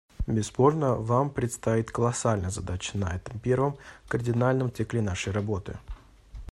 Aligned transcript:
Бесспорно, 0.25 0.95
вам 0.95 1.29
предстоит 1.29 1.91
колоссальная 1.91 2.49
задача 2.49 2.97
на 2.97 3.13
этом 3.13 3.37
первом, 3.37 3.77
кардинальном 4.07 4.73
цикле 4.73 4.99
нашей 4.99 5.31
работы. 5.31 5.77